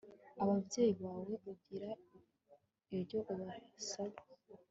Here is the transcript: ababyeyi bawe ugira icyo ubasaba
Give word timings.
ababyeyi 0.43 0.93
bawe 1.03 1.33
ugira 1.51 1.89
icyo 2.99 3.19
ubasaba 3.33 4.17